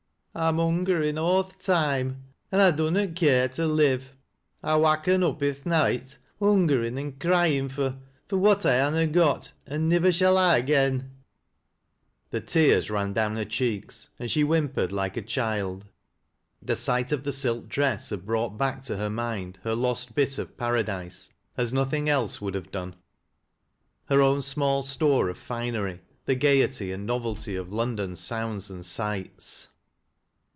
[0.33, 4.13] I'm hungerin' aw th' toime— an' I dunnot care to live;
[4.63, 7.97] I wakken up i' th' noight hungerin' an' cry in' fur—
[8.29, 11.11] fur what I ha' not got, an' nivver shall ha' agen."
[12.29, 15.87] The teai s ran down her cheeks and she whimpered like a child.
[16.61, 20.37] The sight of the silk dress had brought back to her mind her lost bit
[20.37, 22.95] of paradise as nothing else would have done—
[24.09, 29.67] her own small store of finery, the gayety and novelty of London sounds and sights.